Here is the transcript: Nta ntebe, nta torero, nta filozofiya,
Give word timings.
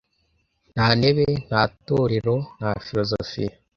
Nta 0.73 0.87
ntebe, 0.99 1.25
nta 1.47 1.61
torero, 1.85 2.35
nta 2.57 2.71
filozofiya, 2.85 3.53